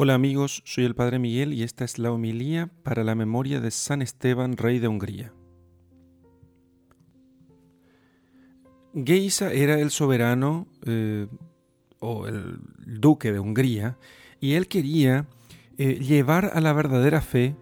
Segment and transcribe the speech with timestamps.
[0.00, 3.72] Hola amigos, soy el Padre Miguel y esta es la homilía para la memoria de
[3.72, 5.32] San Esteban, rey de Hungría.
[8.94, 11.26] Geisa era el soberano eh,
[11.98, 13.98] o el duque de Hungría
[14.38, 15.26] y él quería
[15.78, 17.56] eh, llevar a la verdadera fe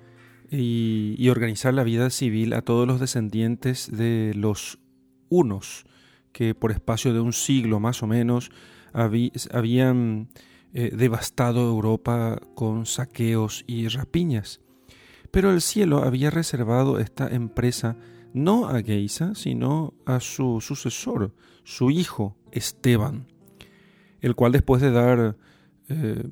[0.51, 4.79] y, organizar la vida civil a todos los descendientes de los
[5.31, 5.87] unos
[6.33, 8.51] que por espacio de un siglo más o menos
[8.93, 10.29] habían
[10.75, 14.61] eh, devastado Europa con saqueos y rapiñas.
[15.31, 17.97] Pero el cielo había reservado esta empresa
[18.33, 23.27] no a Geisa, sino a su sucesor, su hijo Esteban,
[24.21, 25.37] el cual después de dar,
[25.89, 26.23] eh,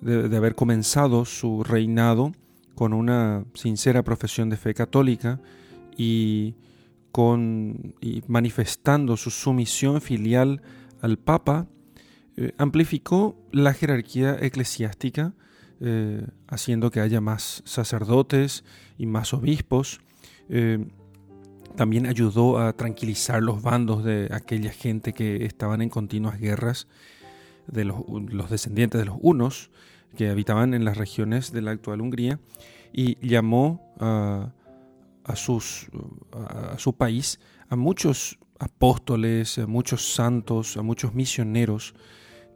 [0.00, 2.32] de, haber comenzado su reinado
[2.74, 5.40] con una sincera profesión de fe católica
[5.96, 6.56] y,
[7.12, 10.60] con, y manifestando su sumisión filial
[11.00, 11.68] al Papa,
[12.36, 15.34] eh, amplificó la jerarquía eclesiástica,
[15.80, 18.64] eh, haciendo que haya más sacerdotes
[18.98, 20.00] y más obispos.
[20.48, 20.84] Eh,
[21.76, 26.88] también ayudó a tranquilizar los bandos de aquella gente que estaban en continuas guerras,
[27.66, 29.70] de los, descendientes de los hunos,
[30.16, 32.38] que habitaban en las regiones de la actual Hungría,
[32.92, 34.52] y llamó a,
[35.34, 35.88] sus,
[36.32, 41.94] a su país a muchos apóstoles, a muchos santos, a muchos misioneros,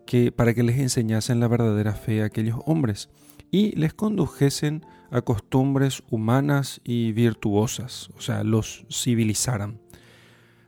[0.09, 3.11] que, para que les enseñasen la verdadera fe a aquellos hombres
[3.51, 9.79] y les condujesen a costumbres humanas y virtuosas, o sea, los civilizaran.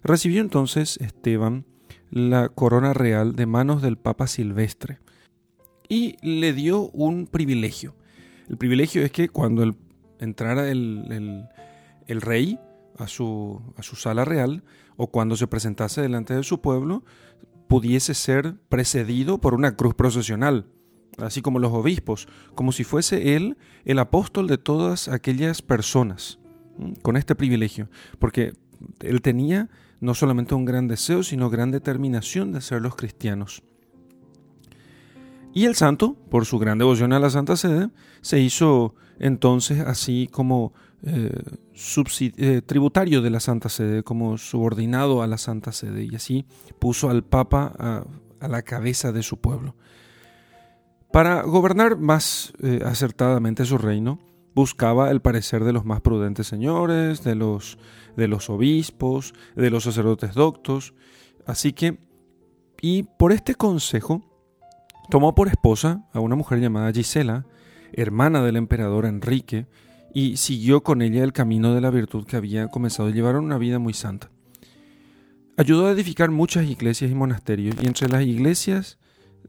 [0.04, 1.64] Recibió entonces Esteban
[2.10, 4.98] la corona real de manos del Papa Silvestre
[5.88, 7.96] y le dio un privilegio.
[8.46, 9.74] El privilegio es que cuando
[10.18, 11.48] entrara el,
[12.06, 12.58] el, rey
[12.98, 14.64] a su, a su sala real
[14.98, 17.04] o cuando se presentase delante de su pueblo,
[17.70, 20.66] pudiese ser precedido por una cruz procesional,
[21.18, 26.40] así como los obispos, como si fuese él el apóstol de todas aquellas personas,
[27.02, 28.54] con este privilegio, porque
[28.98, 33.62] él tenía no solamente un gran deseo, sino gran determinación de ser los cristianos.
[35.54, 37.90] Y el santo, por su gran devoción a la Santa Sede,
[38.20, 40.72] se hizo entonces así como
[41.02, 41.32] eh,
[42.36, 46.44] eh, tributario de la Santa Sede, como subordinado a la Santa Sede, y así
[46.78, 47.72] puso al Papa
[48.40, 49.76] a, la cabeza de su pueblo.
[51.12, 54.20] Para gobernar más eh, acertadamente su reino,
[54.54, 57.78] buscaba el parecer de los más prudentes señores, de los,
[58.16, 60.94] de los obispos, de los sacerdotes doctos,
[61.46, 61.98] así que,
[62.80, 64.22] y por este consejo,
[65.10, 67.46] tomó por esposa a una mujer llamada Gisela,
[67.92, 69.66] hermana del emperador Enrique,
[70.12, 73.58] y siguió con ella el camino de la virtud que había comenzado a llevar una
[73.58, 74.30] vida muy santa.
[75.56, 78.98] Ayudó a edificar muchas iglesias y monasterios, y entre las iglesias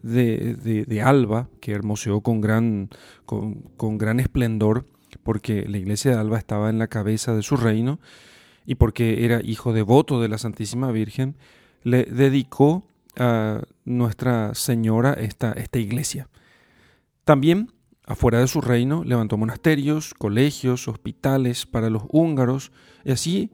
[0.04, 2.90] de, Alba, que hermoseó con gran,
[3.26, 4.86] con, gran esplendor,
[5.24, 8.00] porque la iglesia de Alba estaba en la cabeza de su reino,
[8.66, 11.36] y porque era hijo devoto de la Santísima Virgen,
[11.84, 12.86] le dedicó
[13.18, 16.30] a Nuestra Señora esta, esta iglesia.
[17.24, 17.72] También
[18.12, 22.74] Afuera de su reino levantó monasterios, colegios, hospitales para los húngaros,
[23.06, 23.52] y así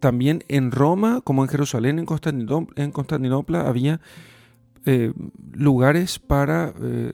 [0.00, 2.06] también en Roma, como en Jerusalén, en
[2.92, 4.00] Constantinopla, había
[4.86, 5.12] eh,
[5.52, 7.12] lugares para eh,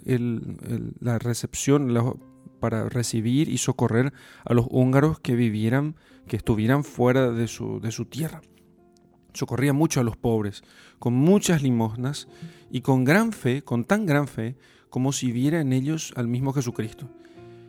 [1.00, 1.92] la recepción,
[2.60, 4.12] para recibir y socorrer
[4.44, 5.96] a los húngaros que vivieran,
[6.28, 8.42] que estuvieran fuera de su, de su tierra.
[9.34, 10.62] Socorría mucho a los pobres,
[11.00, 12.28] con muchas limosnas
[12.70, 14.56] y con gran fe, con tan gran fe,
[14.90, 17.08] como si viera en ellos al mismo Jesucristo.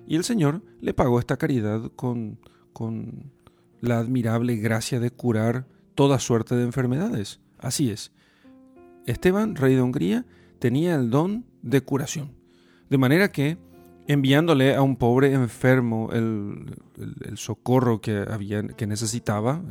[0.08, 2.40] Y el Señor le pagó esta caridad con,
[2.74, 3.32] con
[3.80, 7.40] la admirable gracia de curar toda suerte de enfermedades.
[7.60, 8.12] Así es.
[9.06, 10.26] Esteban, rey de Hungría,
[10.60, 12.32] tenía el don de curación.
[12.90, 13.58] De manera que,
[14.08, 16.76] enviándole a un pobre enfermo el,
[17.36, 19.62] socorro que, había, que necesitaba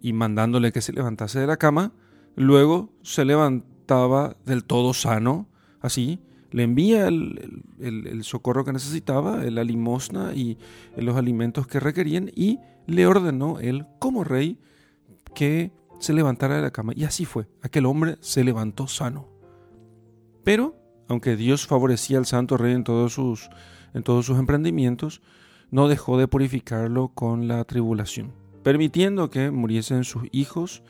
[0.00, 1.92] y mandándole que se levantase de la cama,
[2.36, 5.48] luego se levantaba del todo sano,
[5.80, 6.20] así,
[6.52, 10.58] le envía el, socorro que necesitaba, la limosna y
[10.96, 14.58] los alimentos que requerían y le ordenó él como rey
[15.34, 16.92] que se levantara de la cama.
[16.94, 19.28] Y así fue, aquel hombre se levantó sano.
[20.44, 20.76] Pero,
[21.08, 23.48] aunque Dios favorecía al santo rey en todos sus,
[23.94, 25.22] en todos sus emprendimientos,
[25.70, 28.32] no dejó de purificarlo con la tribulación,
[28.62, 30.82] permitiendo que muriesen sus hijos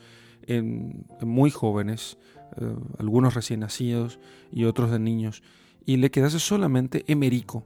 [1.21, 2.17] muy jóvenes,
[2.59, 4.19] eh, algunos recién nacidos
[4.51, 5.43] y otros de niños,
[5.85, 7.65] y le quedase solamente Emerico,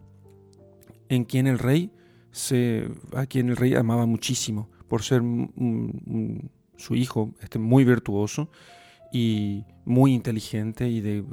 [1.09, 1.91] en quien el rey
[2.31, 5.21] se, a quien el rey amaba muchísimo por ser
[6.77, 8.49] su hijo este, muy virtuoso
[9.11, 11.23] y muy inteligente y de,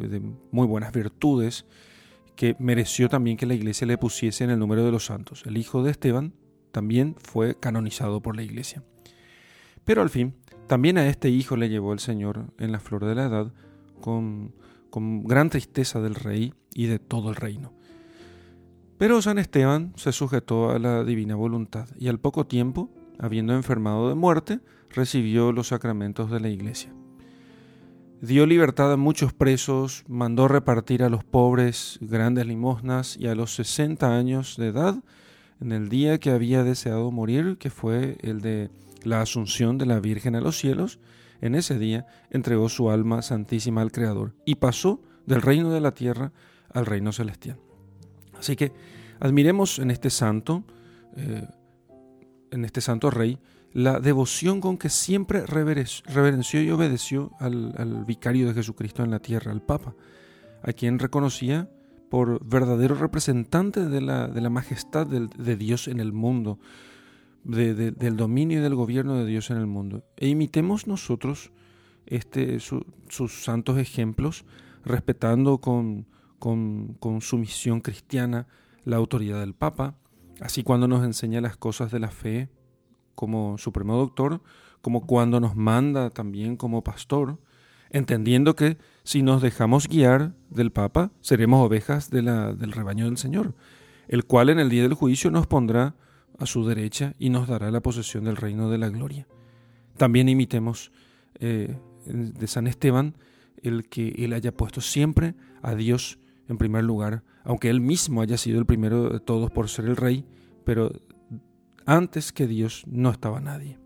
[0.50, 1.66] muy buenas virtudes,
[2.36, 5.44] que mereció también que la iglesia le pusiese en el número de los santos.
[5.46, 6.34] El hijo de Esteban
[6.72, 8.82] también fue canonizado por la iglesia.
[9.84, 10.34] Pero al fin,
[10.66, 13.52] también a este hijo le llevó el Señor en la flor de la edad,
[14.00, 14.54] con,
[14.90, 17.72] con gran tristeza del rey y de todo el reino.
[18.98, 24.08] Pero San Esteban se sujetó a la divina voluntad y al poco tiempo, habiendo enfermado
[24.08, 26.92] de muerte, recibió los sacramentos de la iglesia.
[28.20, 33.54] Dio libertad a muchos presos, mandó repartir a los pobres grandes limosnas y a los
[33.54, 35.02] 60 años de edad,
[35.60, 38.70] en el día que había deseado morir, que fue el de
[39.06, 40.98] la asunción de la Virgen a los cielos,
[41.40, 45.92] en ese día entregó su alma santísima al Creador y pasó del reino de la
[45.92, 46.32] tierra
[46.72, 47.58] al reino celestial.
[48.38, 48.72] Así que
[49.20, 50.64] admiremos en este santo,
[51.16, 51.46] eh,
[52.50, 53.38] en este santo rey,
[53.72, 59.50] la devoción con que siempre reverenció y obedeció al, vicario de Jesucristo en la tierra,
[59.50, 59.94] al Papa,
[60.62, 61.68] a quien reconocía
[62.08, 66.60] por verdadero representante de la, de la majestad de Dios en el mundo,
[67.44, 70.04] del dominio y del gobierno de Dios en el mundo.
[70.16, 71.52] E imitemos nosotros
[72.06, 74.44] este, sus santos ejemplos,
[74.84, 76.06] respetando con,
[76.38, 78.46] con, con sumisión cristiana
[78.84, 79.96] la autoridad del Papa,
[80.40, 82.48] así cuando nos enseña las cosas de la fe
[83.14, 84.42] como supremo doctor,
[84.82, 87.38] como cuando nos manda también como pastor,
[87.90, 93.54] entendiendo que si nos dejamos guiar del Papa, seremos ovejas de del rebaño del Señor,
[94.08, 95.94] el cual en el día del juicio nos pondrá
[96.38, 99.26] a su derecha y nos dará la posesión del reino de la gloria.
[99.96, 100.92] También imitemos
[101.40, 101.76] eh,
[102.06, 103.16] de San Esteban
[103.62, 108.36] el que él haya puesto siempre a Dios en primer lugar, aunque él mismo haya
[108.36, 110.26] sido el primero de todos por ser el rey,
[110.64, 110.92] pero
[111.86, 113.78] antes que Dios no estaba nadie.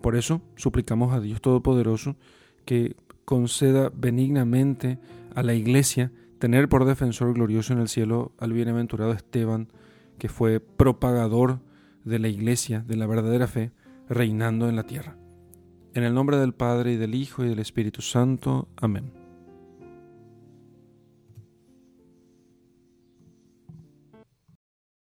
[0.00, 2.16] Por eso suplicamos a Dios Todopoderoso
[2.64, 4.98] que conceda benignamente
[5.34, 9.68] a la Iglesia tener por defensor glorioso en el cielo al bienaventurado Esteban,
[10.22, 11.58] que fue propagador
[12.04, 13.72] de la Iglesia, de la verdadera fe,
[14.08, 15.16] reinando en la tierra.
[15.94, 18.68] En el nombre del Padre y del Hijo y del Espíritu Santo.
[18.76, 19.21] Amén.